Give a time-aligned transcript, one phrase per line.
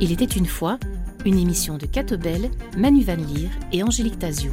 [0.00, 0.78] Il était une fois
[1.24, 4.50] une émission de Catobel, Manu Van Leer et Angélique Tazio.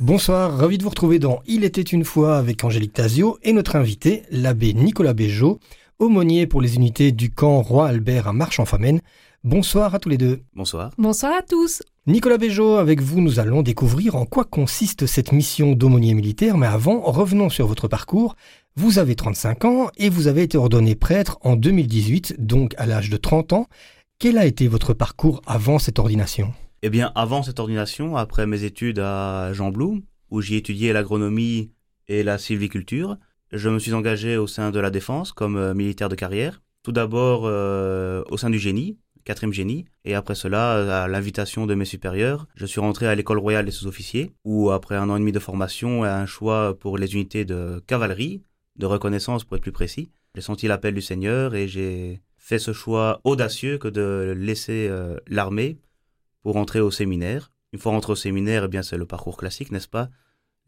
[0.00, 3.76] Bonsoir, ravi de vous retrouver dans Il était une fois avec Angélique Tazio et notre
[3.76, 5.60] invité, l'abbé Nicolas Béjot,
[5.98, 9.00] aumônier pour les unités du camp Roi Albert à Marche-en-Famenne.
[9.42, 10.40] Bonsoir à tous les deux.
[10.54, 10.92] Bonsoir.
[10.98, 11.82] Bonsoir à tous.
[12.06, 16.58] Nicolas Béjot, avec vous, nous allons découvrir en quoi consiste cette mission d'aumônier militaire.
[16.58, 18.36] Mais avant, revenons sur votre parcours.
[18.76, 23.08] Vous avez 35 ans et vous avez été ordonné prêtre en 2018, donc à l'âge
[23.08, 23.66] de 30 ans.
[24.18, 26.52] Quel a été votre parcours avant cette ordination?
[26.82, 31.70] Eh bien, avant cette ordination, après mes études à Jean Blou, où j'y étudié l'agronomie
[32.08, 33.16] et la sylviculture,
[33.52, 36.60] je me suis engagé au sein de la défense comme euh, militaire de carrière.
[36.82, 41.74] Tout d'abord euh, au sein du génie, quatrième génie, et après cela, à l'invitation de
[41.74, 45.20] mes supérieurs, je suis rentré à l'école royale des sous-officiers, où après un an et
[45.20, 48.42] demi de formation et un choix pour les unités de cavalerie,
[48.76, 52.72] de reconnaissance pour être plus précis, j'ai senti l'appel du Seigneur et j'ai fait ce
[52.72, 55.78] choix audacieux que de laisser euh, l'armée
[56.42, 57.52] pour entrer au séminaire.
[57.72, 60.08] Une fois rentré au séminaire, eh bien c'est le parcours classique, n'est-ce pas?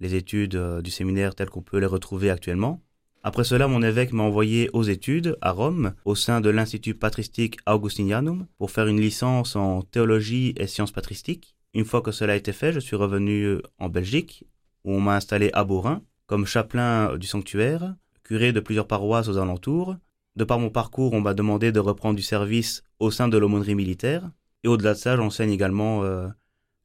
[0.00, 2.83] Les études euh, du séminaire telles qu'on peut les retrouver actuellement.
[3.25, 7.59] Après cela, mon évêque m'a envoyé aux études à Rome, au sein de l'Institut patristique
[7.69, 11.55] Augustinianum, pour faire une licence en théologie et sciences patristiques.
[11.73, 14.45] Une fois que cela a été fait, je suis revenu en Belgique,
[14.84, 19.39] où on m'a installé à Beaurain, comme chapelain du sanctuaire, curé de plusieurs paroisses aux
[19.39, 19.95] alentours.
[20.34, 23.77] De par mon parcours, on m'a demandé de reprendre du service au sein de l'aumônerie
[23.77, 24.31] militaire.
[24.64, 26.27] Et au-delà de ça, j'enseigne également euh,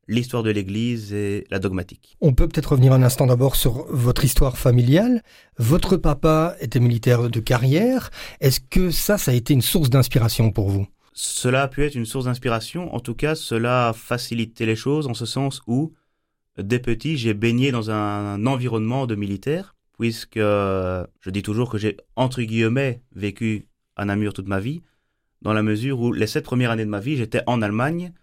[0.08, 2.18] l'histoire de l'Église et la dogmatique.
[2.22, 5.22] On peut peut-être revenir un instant d'abord sur votre histoire familiale.
[5.58, 8.10] Votre papa était militaire de carrière.
[8.40, 10.88] Est-ce que ça, ça a été une source d'inspiration pour vous?
[11.14, 12.94] Cela a pu être une source d'inspiration.
[12.94, 15.94] En tout cas, cela a facilité les choses en ce sens où,
[16.62, 21.98] dès petit, j'ai baigné dans un environnement de militaire, puisque je dis toujours que j'ai,
[22.16, 24.84] entre guillemets, vécu à Namur toute ma vie,
[25.42, 28.14] dans la mesure où les sept premières années de ma vie, j'étais en Allemagne,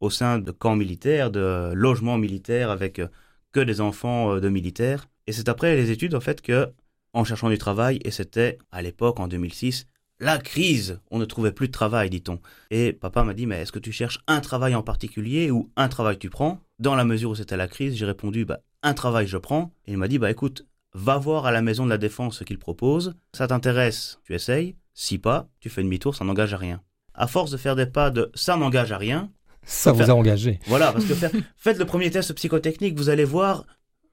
[0.00, 3.08] au sein de camps militaires, de logements militaires avec euh,
[3.52, 5.08] que des enfants euh, de militaires.
[5.26, 6.68] Et c'est après les études, en fait, que,
[7.12, 9.86] en cherchant du travail, et c'était à l'époque, en 2006,
[10.20, 12.40] la crise, on ne trouvait plus de travail, dit-on.
[12.70, 15.88] Et papa m'a dit, mais est-ce que tu cherches un travail en particulier ou un
[15.88, 16.60] travail tu prends?
[16.80, 19.72] Dans la mesure où c'était la crise, j'ai répondu, bah, un travail je prends.
[19.86, 22.44] Et il m'a dit, bah écoute, va voir à la maison de la défense ce
[22.44, 23.14] qu'ils proposent.
[23.32, 24.76] Ça t'intéresse, tu essayes.
[24.94, 26.82] Si pas, tu fais demi-tour, ça n'engage à rien.
[27.14, 29.30] À force de faire des pas de ça n'engage à rien,
[29.68, 30.58] ça vous a engagé.
[30.66, 31.14] Voilà, parce que
[31.56, 33.66] faites le premier test psychotechnique, vous allez voir,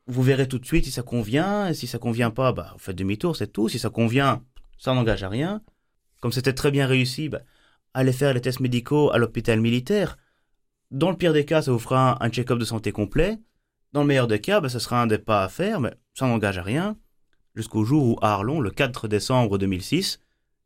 [0.06, 2.80] vous verrez tout de suite si ça convient, et si ça convient pas, bah, vous
[2.80, 3.70] faites demi-tour, c'est tout.
[3.70, 4.44] Si ça convient,
[4.78, 5.62] ça n'engage à rien.
[6.22, 7.40] Comme c'était très bien réussi, bah,
[7.94, 10.18] allez faire les tests médicaux à l'hôpital militaire.
[10.92, 13.40] Dans le pire des cas, ça vous fera un check-up de santé complet.
[13.94, 16.28] Dans le meilleur des cas, bah, ce sera un des pas à faire, mais ça
[16.28, 16.98] n'engage à rien.
[17.56, 20.20] Jusqu'au jour où, à Arlon, le 4 décembre 2006,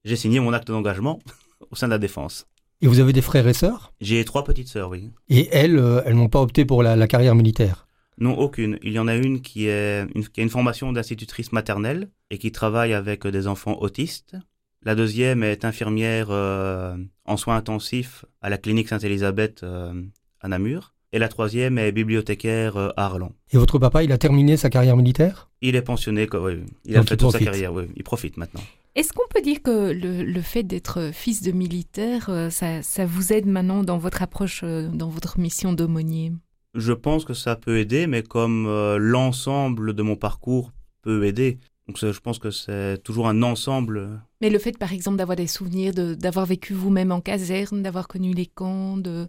[0.03, 1.19] j'ai signé mon acte d'engagement
[1.69, 2.47] au sein de la défense.
[2.81, 3.91] Et vous avez des frères et sœurs?
[3.99, 5.09] J'ai trois petites sœurs, oui.
[5.27, 7.87] Et elles, euh, elles n'ont pas opté pour la, la, carrière militaire?
[8.17, 8.79] Non, aucune.
[8.83, 12.37] Il y en a une qui, est une, qui a une formation d'institutrice maternelle et
[12.37, 14.35] qui travaille avec des enfants autistes.
[14.83, 16.95] La deuxième est infirmière euh,
[17.25, 19.93] en soins intensifs à la clinique Sainte-Élisabeth euh,
[20.39, 20.93] à Namur.
[21.11, 23.33] Et la troisième est bibliothécaire euh, à Arlon.
[23.51, 25.49] Et votre papa, il a terminé sa carrière militaire?
[25.61, 26.63] Il est pensionné, oui.
[26.85, 27.85] Il a fait il toute sa carrière, oui.
[27.95, 28.61] Il profite maintenant.
[28.95, 33.05] Est-ce qu'on peut dire que le, le fait d'être fils de militaire, euh, ça, ça
[33.05, 36.33] vous aide maintenant dans votre approche, euh, dans votre mission d'aumônier?
[36.75, 41.59] Je pense que ça peut aider, mais comme euh, l'ensemble de mon parcours peut aider.
[41.87, 44.21] Donc je pense que c'est toujours un ensemble.
[44.41, 48.07] Mais le fait, par exemple, d'avoir des souvenirs, de- d'avoir vécu vous-même en caserne, d'avoir
[48.07, 49.27] connu les camps, de...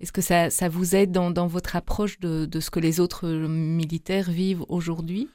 [0.00, 3.00] est-ce que ça, ça vous aide dans, dans votre approche de, de ce que les
[3.00, 5.28] autres militaires vivent aujourd'hui?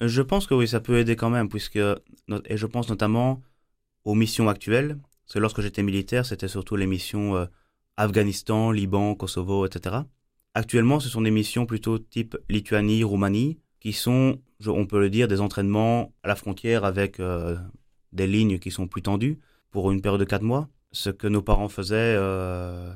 [0.00, 3.42] Je pense que oui, ça peut aider quand même, puisque, et je pense notamment
[4.04, 7.46] aux missions actuelles, parce que lorsque j'étais militaire, c'était surtout les missions euh,
[7.96, 9.96] Afghanistan, Liban, Kosovo, etc.
[10.54, 15.28] Actuellement, ce sont des missions plutôt type Lituanie, Roumanie, qui sont, on peut le dire,
[15.28, 17.56] des entraînements à la frontière avec euh,
[18.12, 19.40] des lignes qui sont plus tendues
[19.70, 20.68] pour une période de quatre mois.
[20.92, 22.92] Ce que nos parents faisaient euh,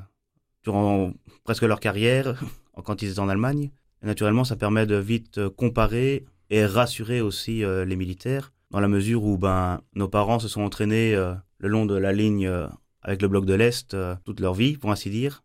[0.63, 1.13] durant
[1.43, 2.41] presque leur carrière
[2.83, 3.71] quand ils étaient en Allemagne.
[4.01, 9.23] Naturellement, ça permet de vite comparer et rassurer aussi euh, les militaires, dans la mesure
[9.23, 12.67] où ben, nos parents se sont entraînés euh, le long de la ligne euh,
[13.01, 15.43] avec le bloc de l'Est toute leur vie, pour ainsi dire.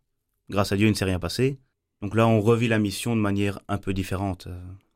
[0.51, 1.57] Grâce à Dieu, il ne s'est rien passé.
[2.03, 4.47] Donc là, on revit la mission de manière un peu différente.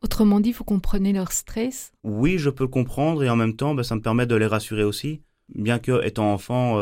[0.03, 1.91] Autrement dit, vous comprenez leur stress?
[2.03, 4.45] Oui, je peux le comprendre et en même temps, ben, ça me permet de les
[4.45, 5.23] rassurer aussi.
[5.55, 6.75] Bien que, étant enfant,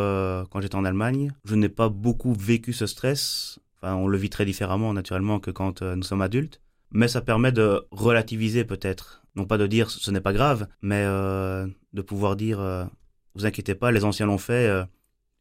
[0.52, 3.60] quand j'étais en Allemagne, je n'ai pas beaucoup vécu ce stress.
[3.78, 6.62] Enfin, on le vit très différemment naturellement que quand nous sommes adultes.
[6.92, 9.21] Mais ça permet de relativiser peut-être.
[9.36, 12.90] Non pas de dire ce n'est pas grave, mais de pouvoir dire
[13.36, 14.70] vous inquiétez pas, les anciens l'ont fait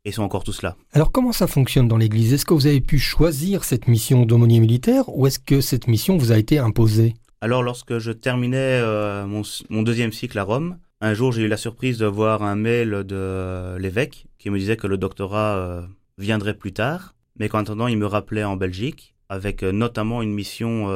[0.05, 0.77] et sont encore tous là.
[0.93, 2.33] Alors comment ça fonctionne dans l'Église?
[2.33, 6.17] Est-ce que vous avez pu choisir cette mission d'aumônier militaire ou est-ce que cette mission
[6.17, 7.15] vous a été imposée?
[7.41, 11.57] Alors lorsque je terminais euh, mon, deuxième cycle à Rome, un jour j'ai eu la
[11.57, 15.83] surprise de voir un mail de l'évêque qui me disait que le doctorat euh,
[16.19, 20.35] viendrait plus tard, mais qu'en attendant il me rappelait en Belgique avec euh, notamment une
[20.35, 20.89] mission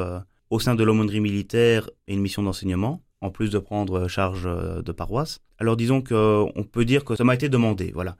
[0.55, 4.91] au sein de l'aumônerie militaire et une mission d'enseignement en plus de prendre charge de
[4.91, 5.41] paroisse.
[5.57, 8.15] Alors disons qu'on peut dire que ça m'a été demandé, voilà.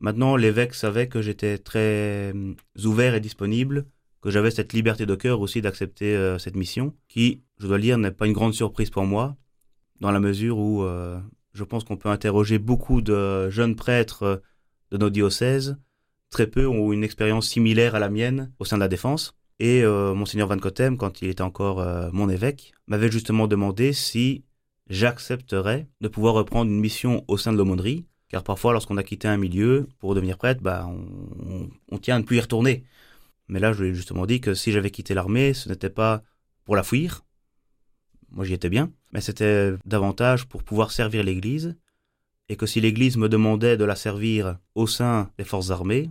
[0.00, 3.86] Maintenant, l'évêque savait que j'étais très hum, ouvert et disponible,
[4.22, 7.82] que j'avais cette liberté de cœur aussi d'accepter euh, cette mission, qui, je dois le
[7.82, 9.36] dire, n'est pas une grande surprise pour moi,
[10.00, 11.18] dans la mesure où euh,
[11.52, 14.36] je pense qu'on peut interroger beaucoup de jeunes prêtres euh,
[14.90, 15.78] de nos diocèses.
[16.30, 19.37] Très peu ont une expérience similaire à la mienne au sein de la défense.
[19.60, 24.44] Et monseigneur Van Cotem, quand il était encore mon évêque, m'avait justement demandé si
[24.88, 29.26] j'accepterais de pouvoir reprendre une mission au sein de l'aumônerie, car parfois, lorsqu'on a quitté
[29.26, 32.84] un milieu pour devenir prêtre, bah, on, tient à ne plus y retourner.
[33.48, 36.22] Mais là, je lui ai justement dit que si j'avais quitté l'armée, ce n'était pas
[36.64, 37.24] pour la fuir.
[38.30, 38.92] Moi, j'y étais bien.
[39.12, 41.78] Mais c'était davantage pour pouvoir servir l'Église.
[42.50, 46.08] Et que si l'Église me demandait de la servir au sein des forces armées,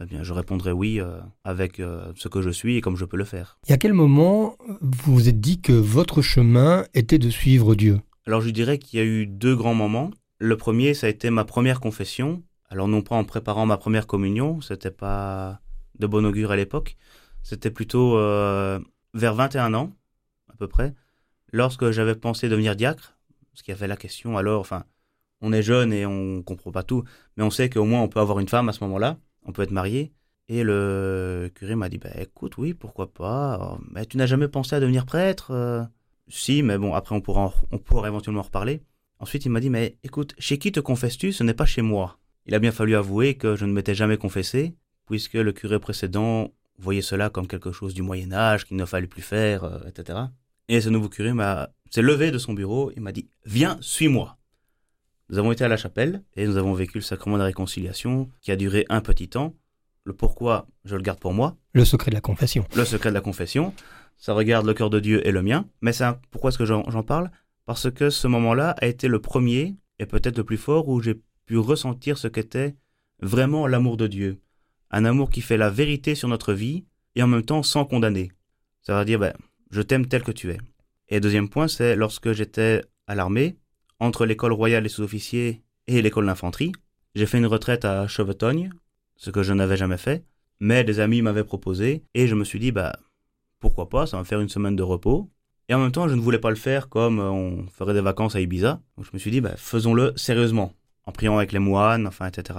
[0.00, 3.04] eh bien, je répondrais oui euh, avec euh, ce que je suis et comme je
[3.04, 3.58] peux le faire.
[3.68, 8.00] Et à quel moment vous vous êtes dit que votre chemin était de suivre Dieu?
[8.26, 10.10] Alors, je dirais qu'il y a eu deux grands moments.
[10.38, 12.42] Le premier, ça a été ma première confession.
[12.70, 15.60] Alors non pas en préparant ma première communion, c'était pas
[15.98, 16.96] de bon augure à l'époque.
[17.42, 18.78] C'était plutôt euh,
[19.12, 19.92] vers 21 ans,
[20.48, 20.94] à peu près,
[21.52, 23.18] lorsque j'avais pensé devenir diacre,
[23.54, 24.84] ce qui avait la question alors, enfin,
[25.40, 27.02] on est jeune et on comprend pas tout,
[27.36, 29.62] mais on sait qu'au moins on peut avoir une femme à ce moment-là, on peut
[29.62, 30.12] être marié.
[30.48, 34.74] Et le curé m'a dit, bah, écoute, oui, pourquoi pas, mais tu n'as jamais pensé
[34.74, 35.84] à devenir prêtre euh?
[36.28, 38.82] Si, mais bon, après on pourra, on pourra éventuellement en reparler.
[39.18, 41.32] Ensuite, il m'a dit, mais écoute, chez qui te confesses-tu?
[41.32, 42.18] Ce n'est pas chez moi.
[42.46, 44.74] Il a bien fallu avouer que je ne m'étais jamais confessé,
[45.06, 49.06] puisque le curé précédent voyait cela comme quelque chose du Moyen Âge qu'il ne fallait
[49.06, 50.18] plus faire, euh, etc.
[50.68, 54.38] Et ce nouveau curé m'a s'est levé de son bureau et m'a dit, viens, suis-moi.
[55.30, 58.28] Nous avons été à la chapelle et nous avons vécu le sacrement de la réconciliation
[58.40, 59.54] qui a duré un petit temps.
[60.02, 61.56] Le pourquoi, je le garde pour moi.
[61.72, 62.66] Le secret de la confession.
[62.74, 63.72] Le secret de la confession.
[64.16, 65.68] Ça regarde le cœur de Dieu et le mien.
[65.82, 67.30] Mais ça, pourquoi est-ce que j'en parle?
[67.64, 71.20] Parce que ce moment-là a été le premier, et peut-être le plus fort, où j'ai
[71.46, 72.74] pu ressentir ce qu'était
[73.20, 74.40] vraiment l'amour de Dieu.
[74.90, 78.32] Un amour qui fait la vérité sur notre vie, et en même temps sans condamner.
[78.82, 79.32] Ça veut dire, ben,
[79.70, 80.58] je t'aime tel que tu es.
[81.08, 83.59] Et deuxième point, c'est lorsque j'étais à l'armée,
[84.00, 86.72] entre l'école royale des sous-officiers et l'école d'infanterie,
[87.14, 88.70] j'ai fait une retraite à Chevetogne,
[89.16, 90.24] ce que je n'avais jamais fait,
[90.58, 92.98] mais des amis m'avaient proposé, et je me suis dit, bah,
[93.60, 95.30] pourquoi pas, ça va me faire une semaine de repos,
[95.70, 98.00] et en même temps, je ne voulais pas le faire comme euh, on ferait des
[98.00, 98.80] vacances à Ibiza.
[98.96, 100.74] Donc je me suis dit, bah, faisons-le sérieusement,
[101.04, 102.58] en priant avec les moines, enfin, etc.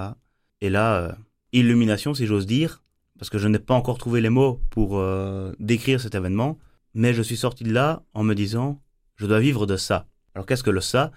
[0.61, 1.11] Et là, euh,
[1.51, 2.81] illumination, si j'ose dire,
[3.19, 6.57] parce que je n'ai pas encore trouvé les mots pour euh, décrire cet événement,
[6.93, 8.81] mais je suis sorti de là en me disant,
[9.17, 10.07] je dois vivre de ça.
[10.33, 11.11] Alors qu'est-ce que le ça?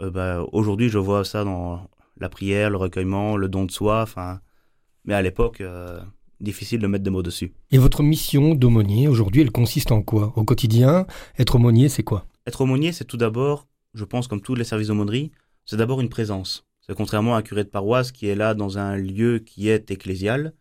[0.00, 1.88] Bah, Aujourd'hui, je vois ça dans
[2.18, 4.40] la prière, le recueillement, le don de soi, enfin,
[5.04, 5.62] mais à l'époque,
[6.40, 7.52] difficile de mettre des mots dessus.
[7.70, 10.32] Et votre mission d'aumônier, aujourd'hui, elle consiste en quoi?
[10.36, 11.06] Au quotidien,
[11.38, 12.26] être aumônier, c'est quoi?
[12.46, 15.32] Être aumônier, c'est tout d'abord, je pense, comme tous les services d'aumônerie,
[15.64, 16.66] c'est d'abord une présence.
[16.80, 19.90] C'est contrairement à un curé de paroisse qui est là dans un lieu qui est
[19.90, 20.54] ecclésial,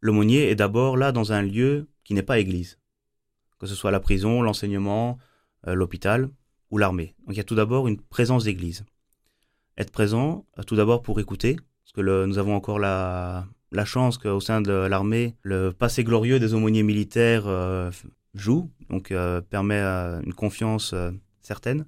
[0.00, 2.78] l'aumônier est d'abord là dans un lieu qui n'est pas église.
[3.60, 5.18] Que ce soit la prison, l'enseignement,
[5.66, 6.30] euh, l'hôpital
[6.70, 7.14] ou l'armée.
[7.26, 8.84] Donc il y a tout d'abord une présence d'église.
[9.76, 14.18] Être présent, euh, tout d'abord pour écouter, parce que nous avons encore la, la chance
[14.18, 17.90] qu'au sein de l'armée, le passé glorieux des aumôniers militaires euh,
[18.34, 20.94] joue, donc euh, permet une confiance
[21.40, 21.86] certaine.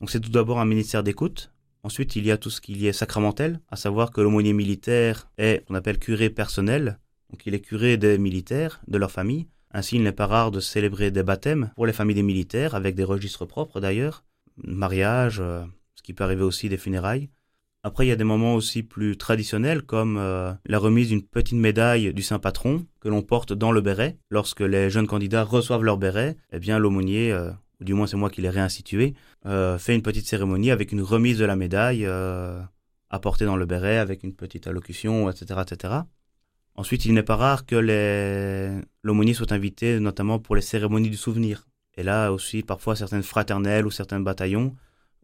[0.00, 1.52] Donc c'est tout d'abord un ministère d'écoute.
[1.84, 5.64] Ensuite, il y a tout ce qui est sacramentel, à savoir que l'aumônier militaire est,
[5.68, 6.98] on appelle curé personnel,
[7.30, 9.46] donc il est curé des militaires, de leur famille.
[9.72, 12.94] Ainsi, il n'est pas rare de célébrer des baptêmes pour les familles des militaires, avec
[12.94, 14.24] des registres propres d'ailleurs,
[14.56, 17.30] mariage, ce qui peut arriver aussi des funérailles.
[17.84, 21.58] Après, il y a des moments aussi plus traditionnels comme euh, la remise d'une petite
[21.58, 24.18] médaille du Saint Patron que l'on porte dans le béret.
[24.30, 28.16] Lorsque les jeunes candidats reçoivent leur béret, eh bien l'aumônier, euh, ou du moins c'est
[28.16, 29.14] moi qui l'ai réinstitué,
[29.46, 32.06] euh, fait une petite cérémonie avec une remise de la médaille
[33.10, 35.60] apportée dans le béret avec une petite allocution, etc.
[35.62, 35.94] etc.
[36.78, 37.74] Ensuite, il n'est pas rare que
[39.02, 41.66] l'aumônier soit invité notamment pour les cérémonies du souvenir.
[41.96, 44.76] Et là aussi, parfois, certaines fraternelles ou certains bataillons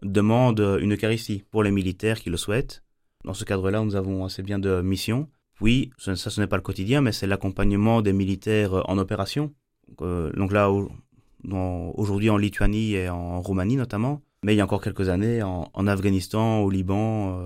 [0.02, 2.82] demande une Eucharistie pour les militaires qui le souhaitent.
[3.24, 5.28] Dans ce cadre-là, nous avons assez bien de missions.
[5.54, 9.54] Puis, ça, ce n'est pas le quotidien, mais c'est l'accompagnement des militaires en opération.
[9.96, 10.72] Donc, là,
[11.48, 15.86] aujourd'hui en Lituanie et en Roumanie notamment, mais il y a encore quelques années en,
[15.86, 17.38] Afghanistan, au Liban,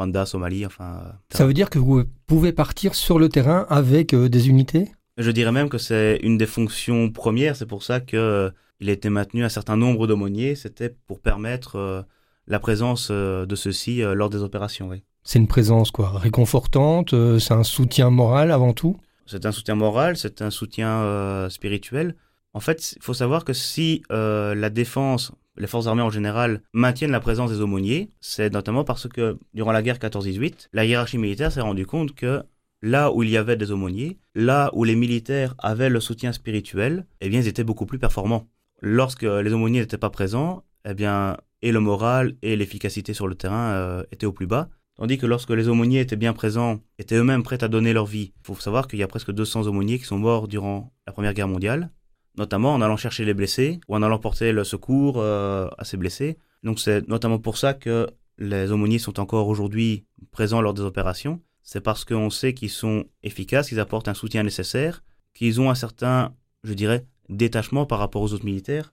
[0.00, 1.02] Rwanda, Somalie, enfin.
[1.30, 4.88] Ça veut dire que vous pouvez partir sur le terrain avec des unités?
[5.18, 7.56] Je dirais même que c'est une des fonctions premières.
[7.56, 10.54] C'est pour ça que il a été maintenu un certain nombre d'aumôniers.
[10.54, 12.02] C'était pour permettre euh,
[12.46, 14.88] la présence euh, de ceux-ci euh, lors des opérations.
[14.88, 15.02] Oui.
[15.22, 17.14] C'est une présence quoi réconfortante.
[17.38, 18.96] c'est un soutien moral avant tout?
[19.26, 20.16] C'est un soutien moral.
[20.16, 22.16] C'est un soutien spirituel.
[22.54, 25.30] En fait, il faut savoir que si la défense,
[25.60, 29.72] les forces armées en général maintiennent la présence des aumôniers, c'est notamment parce que durant
[29.72, 32.42] la guerre 14-18, la hiérarchie militaire s'est rendue compte que
[32.82, 37.06] là où il y avait des aumôniers, là où les militaires avaient le soutien spirituel,
[37.20, 38.48] eh bien, ils étaient beaucoup plus performants
[38.80, 43.34] lorsque les aumôniers n'étaient pas présents, eh bien, et le moral et l'efficacité sur le
[43.34, 44.70] terrain euh, étaient au plus bas.
[44.96, 48.32] Tandis que lorsque les aumôniers étaient bien présents, étaient eux-mêmes prêts à donner leur vie.
[48.42, 51.34] Il faut savoir qu'il y a presque 200 aumôniers qui sont morts durant la Première
[51.34, 51.90] Guerre mondiale,
[52.36, 55.96] notamment en allant chercher les blessés ou en allant porter le secours euh, à ces
[55.96, 56.38] blessés.
[56.62, 58.08] Donc c'est notamment pour ça que
[58.38, 61.40] les aumôniers sont encore aujourd'hui présents lors des opérations.
[61.62, 65.02] C'est parce qu'on sait qu'ils sont efficaces, qu'ils apportent un soutien nécessaire,
[65.34, 66.34] qu'ils ont un certain,
[66.64, 68.92] je dirais, détachement par rapport aux autres militaires,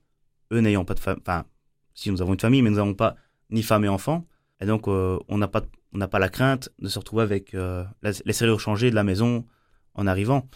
[0.52, 1.46] eux n'ayant pas de famille, enfin,
[1.94, 3.16] si nous avons une famille, mais nous n'avons pas
[3.50, 4.28] ni femme et enfants,
[4.62, 8.34] et donc euh, on n'a pas, pas la crainte de se retrouver avec euh, les
[8.34, 9.46] serrures changées de la maison
[9.96, 10.48] en arrivant.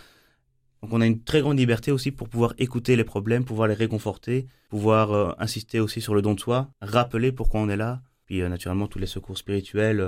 [0.82, 3.74] Donc on a une très grande liberté aussi pour pouvoir écouter les problèmes, pouvoir les
[3.74, 8.02] réconforter, pouvoir euh, insister aussi sur le don de soi, rappeler pourquoi on est là,
[8.26, 10.04] puis naturellement tous les secours spirituels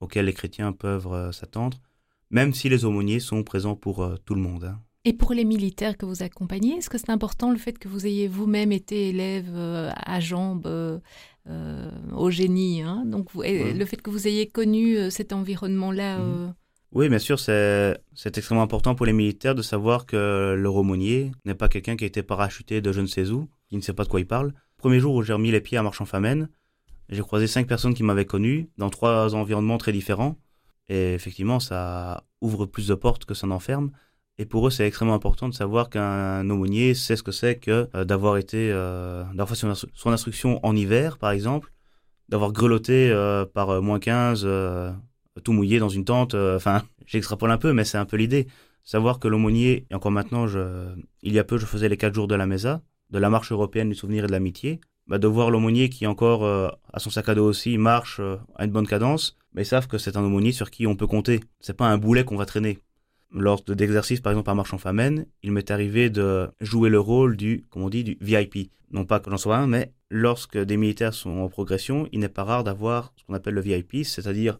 [0.00, 1.78] auxquels les chrétiens peuvent s'attendre,
[2.30, 4.64] même si les aumôniers sont présents pour tout le monde.
[4.64, 4.80] Hein.
[5.06, 8.08] Et pour les militaires que vous accompagnez, est-ce que c'est important le fait que vous
[8.08, 10.98] ayez vous-même été élève euh, à jambes euh,
[11.48, 13.04] euh, au génie hein?
[13.06, 16.54] Donc, le fait que vous ayez connu cet environnement-là mhm.
[16.96, 21.54] Oui, bien sûr, c'est extrêmement important pour les militaires de savoir que le aumônier n'est
[21.54, 24.04] pas quelqu'un qui a été parachuté de je ne sais où, qui ne sait pas
[24.04, 24.54] de quoi il parle.
[24.78, 26.48] premier jour où j'ai remis les pieds à Marchand-Famène,
[27.10, 30.38] j'ai croisé cinq personnes qui m'avaient connu dans trois environnements très différents.
[30.88, 33.90] Et effectivement, ça ouvre plus de portes que ça n'enferme.
[34.38, 37.90] Et pour eux, c'est extrêmement important de savoir qu'un aumônier sait ce que c'est que
[37.94, 41.74] euh, d'avoir été, euh, d'avoir fait son, instruction en hiver, par exemple,
[42.30, 44.46] d'avoir grelotté euh, par moins 15,
[45.44, 46.34] tout mouillé dans une tente.
[46.34, 48.46] Enfin, j'extrapole un peu, mais c'est un peu l'idée.
[48.82, 50.46] Savoir que l'aumônier, et encore maintenant,
[51.22, 53.50] il y a peu, je faisais les quatre jours de la Mesa, de la marche
[53.50, 54.80] européenne du souvenir et de l'amitié.
[55.08, 58.20] Bah, de voir l'aumônier qui encore à son sac à dos aussi marche
[58.56, 61.06] à une bonne cadence, mais ils savent que c'est un aumônier sur qui on peut
[61.06, 61.40] compter.
[61.60, 62.78] C'est pas un boulet qu'on va traîner
[63.32, 67.82] lors d'exercices, par exemple, à Marchand-Famène, il m'est arrivé de jouer le rôle du, comme
[67.82, 68.70] on dit, du VIP.
[68.90, 72.28] Non pas que j'en sois un, mais lorsque des militaires sont en progression, il n'est
[72.28, 74.58] pas rare d'avoir ce qu'on appelle le VIP, c'est-à-dire,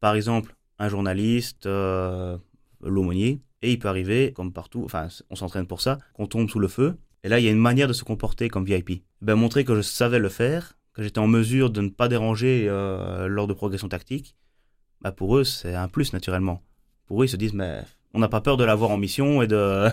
[0.00, 2.38] par exemple, un journaliste, euh,
[2.82, 6.60] l'aumônier, et il peut arriver, comme partout, enfin, on s'entraîne pour ça, qu'on tombe sous
[6.60, 6.96] le feu.
[7.24, 9.02] Et là, il y a une manière de se comporter comme VIP.
[9.20, 12.66] Ben, montrer que je savais le faire, que j'étais en mesure de ne pas déranger
[12.68, 14.36] euh, lors de progression tactique,
[15.02, 16.62] ben, pour eux, c'est un plus, naturellement.
[17.06, 17.82] Pour eux, ils se disent, mais
[18.14, 19.88] on n'a pas peur de l'avoir en mission et de,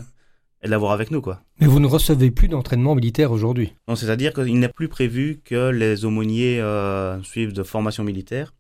[0.62, 1.42] l'avoir avec nous, quoi.
[1.60, 5.70] Mais vous ne recevez plus d'entraînement militaire aujourd'hui Non, c'est-à-dire qu'il n'est plus prévu que
[5.70, 8.54] les aumôniers euh, suivent de formation militaire.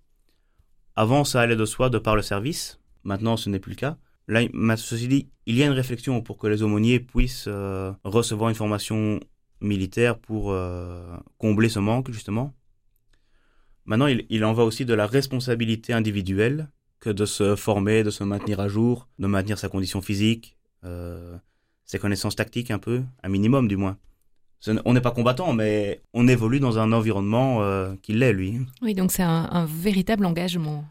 [0.96, 2.80] Avant, ça allait de soi de par le service.
[3.04, 3.98] Maintenant, ce n'est plus le cas.
[4.28, 4.42] Là,
[4.78, 8.56] ceci dit, il y a une réflexion pour que les aumôniers puissent euh, recevoir une
[8.56, 9.20] formation
[9.62, 12.54] militaire pour euh, combler ce manque, justement.
[13.86, 18.24] Maintenant, il, en va aussi de la responsabilité individuelle que de se former, de se
[18.24, 21.38] maintenir à jour, de maintenir sa condition physique, euh,
[21.86, 24.00] ses connaissances tactiques un peu, un minimum du moins.
[24.86, 28.60] On n'est pas combattant, mais on évolue dans un environnement euh, qui l'est, lui.
[28.82, 30.86] Oui, donc c'est un, véritable engagement.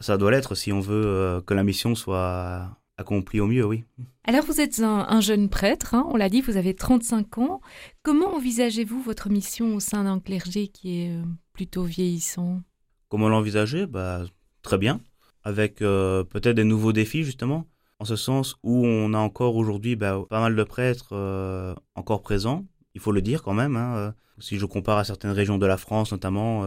[0.00, 3.84] Ça doit l'être si on veut euh, que la mission soit accomplie au mieux, oui.
[4.24, 7.60] Alors vous êtes un, jeune prêtre, hein, on l'a dit, vous avez 35 ans.
[8.02, 11.12] Comment envisagez-vous votre mission au sein d'un clergé qui est
[11.52, 12.60] plutôt vieillissant?
[13.08, 13.86] Comment l'envisager?
[13.86, 14.22] Bah,
[14.62, 15.00] Très bien
[15.46, 17.68] avec euh, peut-être des nouveaux défis justement,
[18.00, 22.20] en ce sens où on a encore aujourd'hui bah, pas mal de prêtres euh, encore
[22.20, 22.64] présents,
[22.96, 23.76] il faut le dire quand même.
[23.76, 24.12] Hein, euh.
[24.40, 26.62] si je compare à certaines régions de la France, notamment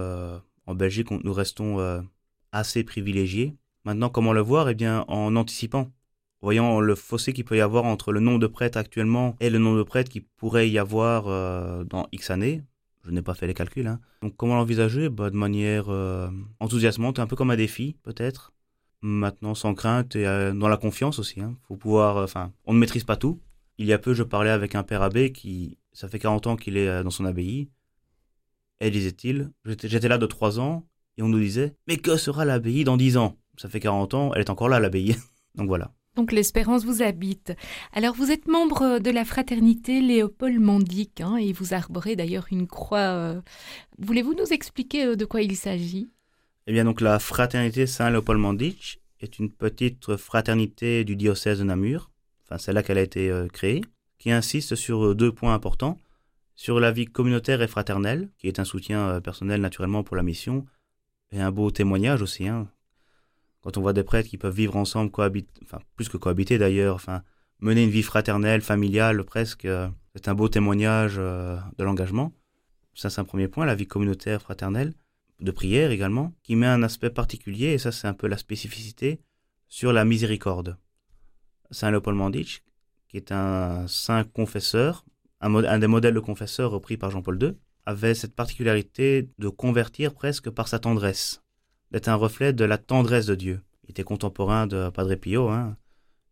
[0.65, 2.03] en Belgique, nous restons
[2.51, 3.55] assez privilégiés.
[3.83, 4.69] Maintenant, comment le voir?
[4.69, 5.91] Eh bien, en anticipant,
[6.41, 9.59] voyant le fossé qu'il peut y avoir entre le nombre de prêtres actuellement et le
[9.59, 11.25] nombre de prêtres qui pourrait y avoir
[11.85, 12.63] dans X années.
[13.03, 13.87] Je n'ai pas fait les calculs.
[13.87, 13.99] Hein.
[14.21, 15.09] Donc, comment l'envisager?
[15.09, 15.89] Bah, De manière
[16.59, 18.53] enthousiasmante, un peu comme un défi, peut-être
[19.01, 21.41] maintenant sans crainte et euh, dans la confiance aussi.
[21.41, 21.55] Hein.
[21.67, 23.39] Faut pouvoir, euh, enfin, on ne maîtrise pas tout.
[23.79, 26.55] Il y a peu, je parlais avec un père abbé qui, ça fait 40 ans
[26.57, 27.69] qu'il est euh, dans son abbaye.
[28.81, 30.85] Et disait-il, j'étais là de 3 ans
[31.17, 33.37] et on nous disait, mais que sera l'abbaye dans 10 ans?
[33.57, 35.15] Ça fait 40 ans, elle est encore là, l'abbaye.
[35.55, 35.93] Donc voilà.
[36.17, 37.53] Donc l'espérance vous habite.
[37.93, 42.67] Alors vous êtes membre de la fraternité Léopold Mandic hein, et vous arborez d'ailleurs une
[42.67, 42.97] croix.
[42.99, 43.41] Euh.
[43.97, 46.09] Voulez-vous nous expliquer euh, de quoi il s'agit?
[46.67, 52.11] Eh bien donc la fraternité Saint-Léopold Mandic est une petite fraternité du diocèse de Namur,
[52.57, 53.81] c'est là qu'elle a été euh, créée,
[54.17, 55.97] qui insiste sur deux points importants
[56.55, 60.65] sur la vie communautaire et fraternelle, qui est un soutien personnel naturellement pour la mission,
[61.31, 62.67] et un beau témoignage aussi, hein,
[63.61, 66.95] quand on voit des prêtres qui peuvent vivre ensemble, cohabiter, enfin plus que cohabiter d'ailleurs,
[66.95, 67.23] enfin
[67.59, 72.33] mener une vie fraternelle, familiale presque, euh, c'est un beau témoignage euh, de l'engagement.
[72.93, 74.93] Ça c'est un premier point, la vie communautaire fraternelle,
[75.39, 79.21] de prière également, qui met un aspect particulier, et ça c'est un peu la spécificité,
[79.67, 80.77] sur la miséricorde.
[81.71, 82.63] Saint Léopold Mandich,
[83.07, 85.05] qui est un saint confesseur,
[85.41, 90.13] un, un des modèles de confesseur repris par Jean-Paul II, avait cette particularité de convertir
[90.13, 91.41] presque par sa tendresse
[91.91, 93.61] d'être un reflet de la tendresse de Dieu.
[93.83, 95.77] Il était contemporain de Padre Pio, hein.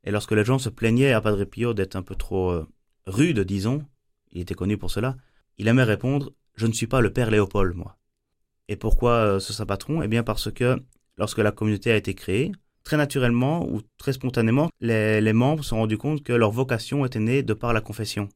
[0.04, 2.68] et lorsque les gens se plaignaient à Padre Pio d'être un peu trop euh,
[3.06, 3.84] rude, disons,
[4.32, 5.18] il était connu pour cela,
[5.58, 7.98] il aimait répondre Je ne suis pas le Père Léopold, moi.
[8.68, 10.02] Et pourquoi euh, ce saint patron?
[10.02, 10.80] Eh bien parce que
[11.18, 12.52] lorsque la communauté a été créée,
[12.88, 17.20] très naturellement ou très spontanément, les, membres se sont rendus compte que leur vocation était
[17.20, 18.30] née de par la confession.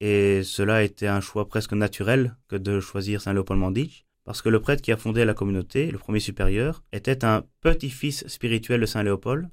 [0.00, 4.48] Et cela était un choix presque naturel que de choisir Saint Léopold Mandich, parce que
[4.48, 8.86] le prêtre qui a fondé la communauté, le premier supérieur, était un petit-fils spirituel de
[8.86, 9.48] Saint Léopold.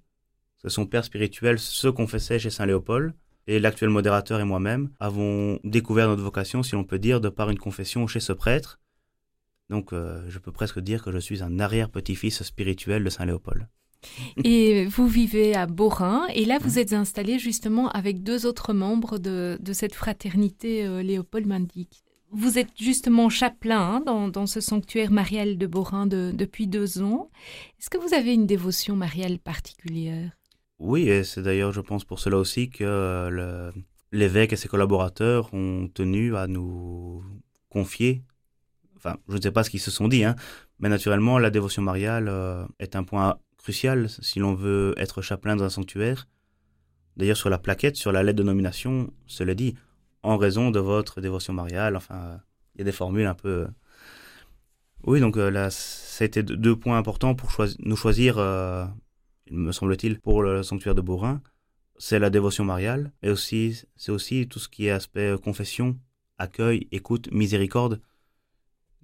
[0.66, 3.14] Son père spirituel se confessait chez Saint Léopold,
[3.46, 7.52] et l'actuel modérateur et moi-même avons découvert notre vocation, si l'on peut dire, de par
[7.52, 8.80] une confession chez ce prêtre.
[9.70, 13.68] Donc euh, je peux presque dire que je suis un arrière-petit-fils spirituel de Saint Léopold.
[14.44, 19.18] Et vous vivez à Borin, et là vous êtes installé justement avec deux autres membres
[19.18, 22.04] de, cette fraternité euh, Léopold Mandic.
[22.32, 27.32] Vous êtes justement chapelain hein, dans, ce sanctuaire marial de Borin depuis deux ans.
[27.80, 30.32] Est-ce que vous avez une dévotion mariale particulière?
[30.78, 33.72] Oui, et c'est d'ailleurs, je pense, pour cela aussi que
[34.12, 37.24] l'évêque et ses collaborateurs ont tenu à nous
[37.70, 38.24] confier,
[38.96, 40.36] enfin, je ne sais pas ce qu'ils se sont dit, hein,
[40.80, 45.56] mais naturellement, la dévotion mariale euh, est un point crucial si l'on veut être chapelain
[45.56, 46.28] dans un sanctuaire.
[47.18, 49.76] D'ailleurs, sur la plaquette, sur la lettre de nomination, cela dit,
[50.24, 51.96] en raison de votre dévotion mariale.
[51.96, 52.42] Enfin,
[52.74, 53.50] il y a des formules un peu.
[53.50, 53.68] Euh.
[55.04, 58.86] Oui, donc euh, là, ça a été deux points importants pour nous choisir, euh,
[59.52, 61.42] me semble-t-il, pour le sanctuaire de Bourrin.
[61.98, 65.98] C'est la dévotion mariale, et aussi, c'est aussi tout ce qui est aspect confession,
[66.38, 68.02] accueil, écoute, miséricorde,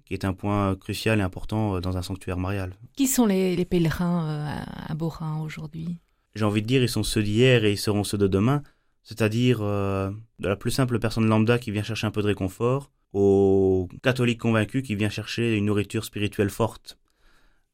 [0.06, 2.72] qui est un point crucial et important dans un sanctuaire marial.
[2.96, 5.98] Qui sont les, pèlerins à Bourrin aujourd'hui?
[6.34, 8.62] J'ai envie de dire, ils sont ceux d'hier et ils seront ceux de demain
[9.06, 12.90] c'est-à-dire euh, de la plus simple personne lambda qui vient chercher un peu de réconfort
[13.12, 16.98] au catholique convaincu qui vient chercher une nourriture spirituelle forte.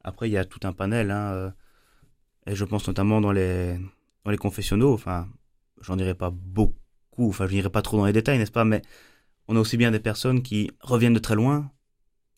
[0.04, 1.50] Après, il y a tout un panel, hein, euh,
[2.46, 3.78] et je pense notamment dans les,
[4.26, 5.26] dans les confessionnaux, enfin,
[5.80, 8.82] j'en dirai pas beaucoup, enfin, je n'irai pas trop dans les détails, n'est-ce pas, mais
[9.48, 11.70] on a aussi bien des personnes qui reviennent de très loin,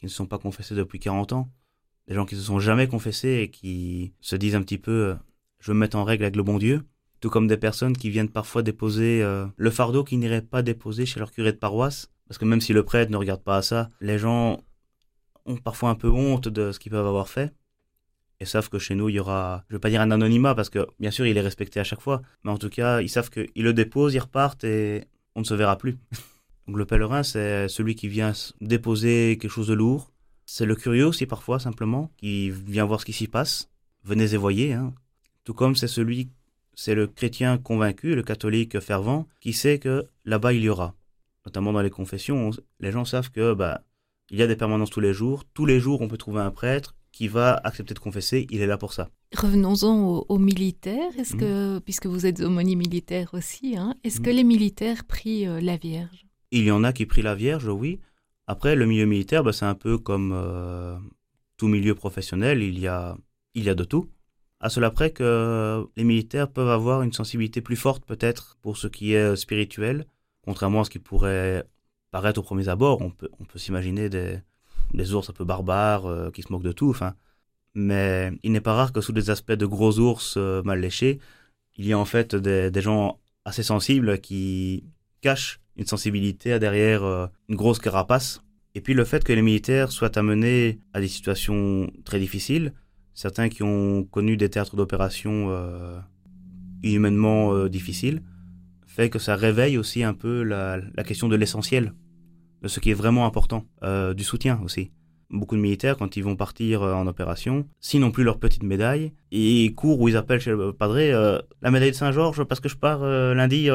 [0.05, 1.51] ne se sont pas confessées depuis 40 ans,
[2.09, 5.15] des gens qui se sont jamais confessés et qui se disent un petit peu, euh,
[5.61, 6.83] je veux me mettre en règle avec le bon Dieu,
[7.21, 11.07] tout comme des personnes qui viennent parfois déposer euh, le fardeau qu'ils n'iraient pas déposer
[11.07, 12.11] chez leur curé de paroisse.
[12.29, 14.63] Parce que même si le prêtre ne regarde pas à ça, les gens
[15.47, 17.55] ont parfois un peu honte de ce qu'ils peuvent avoir fait.
[18.41, 20.55] Et savent que chez nous, il y aura, je ne vais pas dire un anonymat,
[20.55, 22.23] parce que bien sûr, il est respecté à chaque fois.
[22.43, 25.55] Mais en tout cas, ils savent qu'ils le déposent, ils repartent et on ne se
[25.55, 25.99] verra plus.
[26.67, 30.13] Donc le pèlerin, c'est celui qui vient déposer quelque chose de lourd.
[30.47, 33.71] C'est le curieux aussi parfois, simplement, qui vient voir ce qui s'y passe.
[34.03, 34.73] Venez et voyez.
[34.73, 34.95] Hein.
[35.45, 36.31] Tout comme c'est celui
[36.77, 40.95] c'est le chrétien convaincu, le catholique fervent, qui sait que là-bas il y aura.
[41.47, 42.51] Notamment dans les confessions,
[42.81, 43.83] les gens savent que bah,
[44.31, 45.45] il y a des permanences tous les jours.
[45.53, 48.47] Tous les jours, on peut trouver un prêtre qui va accepter de confesser.
[48.51, 49.11] Il est là pour ça.
[49.37, 51.17] Revenons-en aux, militaires.
[51.19, 51.81] Est-ce que, mhm.
[51.81, 54.37] puisque vous êtes aumônier militaire aussi, hein, est-ce que mhm.
[54.37, 56.24] les militaires prient euh, la Vierge?
[56.55, 58.01] Il y en a qui prient la Vierge, oui.
[58.47, 60.97] Après, le milieu militaire, bah, c'est un peu comme euh,
[61.57, 62.63] tout milieu professionnel.
[62.63, 63.17] Il y a,
[63.55, 64.09] il y a de tout
[64.61, 68.87] à cela près que les militaires peuvent avoir une sensibilité plus forte peut-être pour ce
[68.87, 70.07] qui est spirituel,
[70.43, 71.69] contrairement à ce qui pourrait
[72.11, 73.03] paraître au premier abord.
[73.03, 74.41] On peut, on peut s'imaginer des,
[75.13, 76.97] ours un peu barbares euh, qui se moquent de tout.
[77.75, 81.19] Mais il n'est pas rare que sous des aspects de gros ours euh, mal léchés,
[81.77, 84.85] il y a en fait des, gens assez sensibles qui
[85.21, 88.43] cachent une sensibilité derrière euh, une grosse carapace.
[88.75, 92.73] Et puis le fait que les militaires soient amenés à des situations très difficiles,
[93.15, 95.99] certains qui ont connu des théâtres d'opération euh,
[96.83, 98.23] humainement euh, difficiles,
[98.87, 101.95] fait que ça réveille aussi un peu la, question de l'essentiel,
[102.63, 104.91] de ce qui est vraiment important, euh, du soutien aussi.
[105.31, 109.13] Beaucoup de militaires, quand ils vont partir en opération, s'ils n'ont plus leur petite médaille,
[109.31, 112.77] ils courent ou ils appellent chez le padré la médaille de Saint-Georges parce que je
[112.77, 113.69] pars lundi.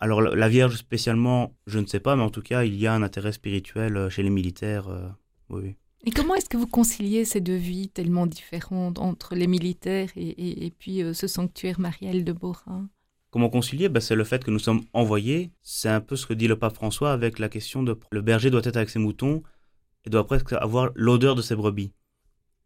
[0.00, 2.94] Alors la Vierge spécialement, je ne sais pas, mais en tout cas, il y a
[2.94, 4.88] un intérêt spirituel chez les militaires.
[5.48, 5.76] oui.
[6.04, 10.64] Et comment est-ce que vous conciliez ces deux vies tellement différentes entre les militaires et,
[10.64, 12.88] et, puis ce sanctuaire marial de Borin
[13.30, 13.88] Comment concilier?
[13.88, 15.52] Ben, C'est le fait que nous sommes envoyés.
[15.62, 18.50] C'est un peu ce que dit le pape François avec la question de le berger
[18.50, 19.42] doit être avec ses moutons
[20.04, 21.92] et doit presque avoir l'odeur de ses brebis.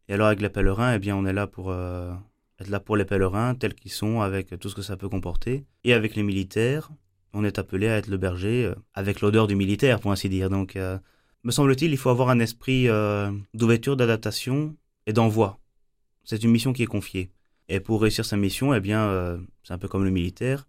[0.09, 2.13] Et alors avec les pèlerins, eh bien on est là pour euh,
[2.61, 5.65] être là pour les pèlerins tels qu'ils sont, avec tout ce que ça peut comporter.
[5.85, 6.91] Et avec les militaires,
[7.35, 10.51] on est appelé à être le berger euh, avec l'odeur du militaire, pour ainsi dire.
[10.51, 10.99] Donc, euh,
[11.43, 12.89] me semble-t-il, il faut avoir un esprit
[13.53, 14.75] d'ouverture, d'adaptation
[15.07, 15.59] et d'envoi.
[16.25, 17.31] C'est une mission qui est confiée.
[17.69, 20.67] Et pour réussir sa mission, eh bien, euh, c'est un peu comme le militaire.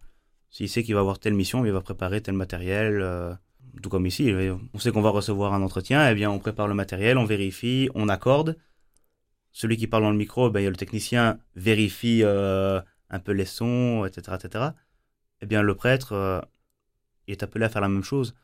[0.49, 3.01] S'il sait qu'il va avoir telle mission, il va préparer tel matériel.
[3.01, 3.33] Euh,
[3.81, 4.33] tout comme ici,
[4.73, 7.89] on sait qu'on va recevoir un entretien, eh bien, on prépare le matériel, on vérifie,
[7.93, 8.57] on accorde.
[9.51, 14.05] Celui qui parle dans le micro, ben, le technicien vérifie euh, un peu les sons,
[14.05, 14.65] etc., etc.
[15.41, 16.13] Eh bien, le prêtre,
[17.33, 18.35] est appelé à faire la même chose.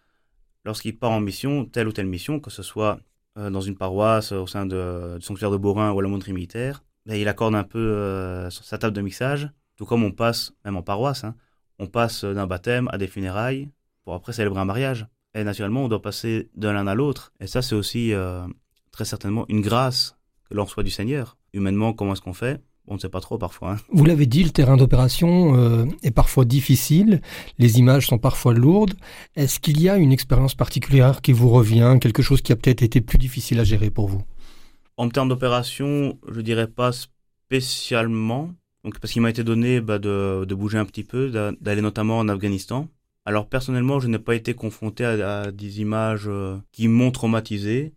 [0.66, 3.00] Lorsqu'il part en mission, telle ou telle mission, que ce soit
[3.36, 6.84] dans une paroisse, au sein de, du sanctuaire de Borin ou à la monterie militaire,
[7.06, 10.78] ben, il accorde un peu euh, sa table de mixage, tout comme on passe, même
[10.78, 11.36] en paroisse, hein,
[11.80, 13.70] on passe d'un baptême à des funérailles
[14.04, 15.08] pour après célébrer un mariage.
[15.34, 17.32] Et naturellement, on doit passer de l'un à l'autre.
[17.40, 18.46] Et ça, c'est aussi euh,
[18.92, 20.18] très certainement une grâce
[20.48, 21.38] que l'on reçoit du Seigneur.
[21.54, 22.62] Humainement, comment est-ce qu'on fait?
[22.88, 23.74] On ne sait pas trop parfois.
[23.74, 23.78] Hein.
[23.92, 27.22] Vous l'avez dit, le terrain d'opération euh, est parfois difficile,
[27.58, 28.96] les images sont parfois lourdes.
[29.36, 32.82] Est-ce qu'il y a une expérience particulière qui vous revient, quelque chose qui a peut-être
[32.82, 34.24] été plus difficile à gérer pour vous?
[34.98, 38.52] En termes d'opération, je dirais pas spécialement.
[38.84, 41.30] Donc, parce qu'il m'a été donné bah, de, bouger un petit peu,
[41.62, 42.88] d'aller notamment en Afghanistan.
[43.26, 47.94] Alors personnellement, je n'ai pas été confronté à, des images euh, qui m'ont traumatisé.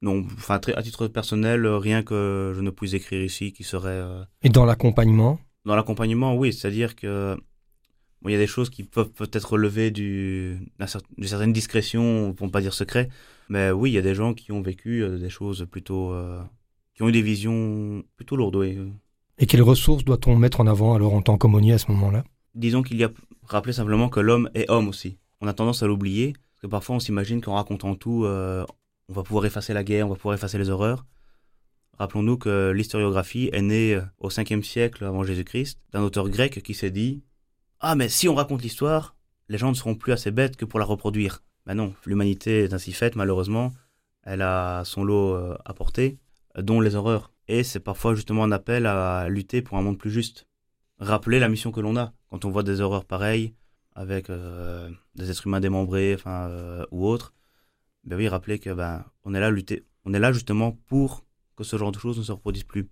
[0.00, 3.90] Non, enfin à titre personnel, rien que je ne puisse écrire ici qui serait.
[3.90, 5.40] Euh, Et dans l'accompagnement?
[5.64, 7.36] Dans l'accompagnement, oui, c'est-à-dire que
[8.24, 10.66] il y a des choses qui peuvent peut-être relever d'une
[11.22, 13.08] certaine discrétion, pour ne pas dire secret,
[13.48, 16.12] mais oui, il y a des gens qui ont vécu euh, des choses plutôt.
[16.12, 16.40] Euh,
[16.94, 18.76] qui ont eu des visions plutôt lourdes, oui.
[19.38, 22.24] Et quelles ressources doit-on mettre en avant alors en tant qu'aumônier à ce moment-là?
[22.56, 23.10] Disons qu'il y a
[23.44, 25.16] rappelé simplement que l'homme est homme aussi.
[25.40, 28.64] On a tendance à l'oublier, parce que parfois on s'imagine qu'en racontant tout, euh,
[29.08, 31.06] on va pouvoir effacer la guerre, on va pouvoir effacer les horreurs.
[31.98, 36.90] Rappelons-nous que l'historiographie est née au 5e siècle avant Jésus-Christ d'un auteur grec qui s'est
[36.90, 37.24] dit
[37.80, 39.16] Ah, mais si on raconte l'histoire,
[39.48, 41.42] les gens ne seront plus assez bêtes que pour la reproduire.
[41.66, 43.72] Ben non, l'humanité est ainsi faite, malheureusement.
[44.22, 46.18] Elle a son lot euh, à porter,
[46.56, 47.32] dont les horreurs.
[47.48, 50.46] Et c'est parfois justement un appel à lutter pour un monde plus juste.
[50.98, 52.12] Rappeler la mission que l'on a.
[52.30, 53.54] Quand on voit des horreurs pareilles,
[53.94, 57.34] avec euh, des êtres humains démembrés enfin, euh, ou autres,
[58.04, 59.84] ben oui, rappeler que ben, on est là lutter.
[60.04, 61.24] On est là justement pour
[61.56, 62.88] que ce genre de choses ne se reproduisent plus.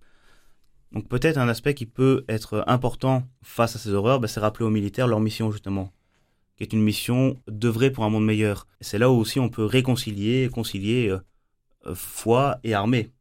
[0.91, 4.65] Donc peut-être un aspect qui peut être important face à ces horreurs, ben, c'est rappeler
[4.65, 5.91] aux militaires leur mission justement
[6.57, 8.67] qui est une mission d'œuvrer pour un monde meilleur.
[8.81, 11.19] C'est là où aussi on peut réconcilier, concilier euh,
[11.85, 13.11] euh, foi et armée.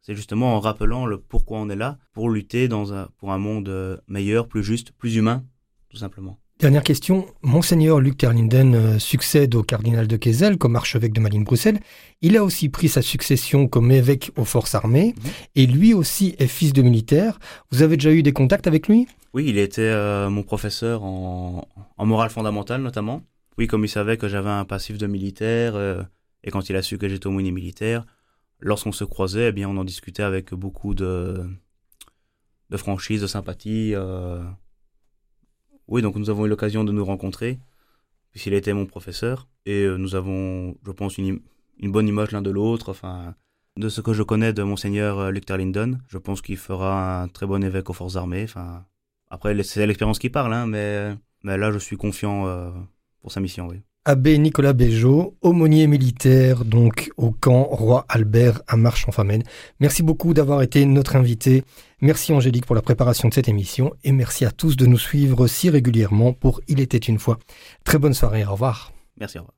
[0.00, 3.38] C'est justement en rappelant le pourquoi on est là, pour lutter dans un, pour un
[3.38, 5.44] monde euh, meilleur, plus juste, plus humain,
[5.88, 6.38] tout simplement.
[6.64, 7.26] Dernière question.
[7.42, 11.78] Monseigneur Luc Terlinden euh, succède au cardinal de Kessel comme archevêque de Malines-Bruxelles.
[12.22, 15.30] Il a aussi pris sa succession comme évêque aux forces armées mhm.
[15.56, 17.38] et lui aussi est fils de militaire.
[17.70, 19.06] Vous avez déjà eu des contacts avec lui?
[19.34, 23.20] Oui, il était euh, mon professeur en, morale fondamentale notamment.
[23.58, 26.02] Oui, comme il savait que j'avais un passif de militaire euh,
[26.44, 28.06] et quand il a su que j'étais aumônier militaire,
[28.58, 31.44] lorsqu'on se croisait, eh bien, on en discutait avec beaucoup de,
[32.70, 33.94] de franchise, de sympathie.
[35.88, 37.58] Oui, donc nous avons eu l'occasion de nous rencontrer,
[38.30, 41.40] puisqu'il était mon professeur, et euh, nous avons, je pense, une,
[41.82, 42.90] bonne image l'un de l'autre.
[42.90, 43.34] Enfin,
[43.76, 47.28] de ce que je connais de monseigneur euh, Luc Terlinden, je pense qu'il fera un
[47.28, 48.44] très bon évêque aux forces armées.
[48.44, 48.84] Enfin,
[49.30, 52.70] après, c'est l'expérience qui parle, hein, mais, mais là, je suis confiant euh,
[53.20, 53.82] pour sa mission, oui.
[54.06, 59.42] Abbé Nicolas Béjot, aumônier militaire donc au camp Roi Albert à Marche-en-Famenne.
[59.80, 61.64] Merci beaucoup d'avoir été notre invité.
[62.02, 65.46] Merci Angélique pour la préparation de cette émission et merci à tous de nous suivre
[65.46, 67.38] si régulièrement pour Il était une fois.
[67.84, 68.92] Très bonne soirée, au revoir.
[69.18, 69.54] Merci, au revoir.